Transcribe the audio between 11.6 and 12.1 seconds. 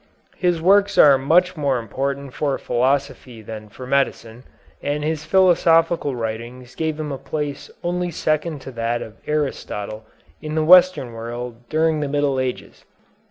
during the